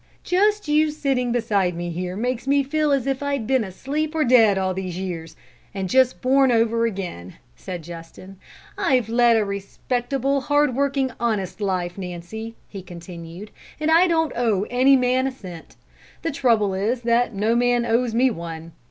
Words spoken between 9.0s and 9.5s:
led a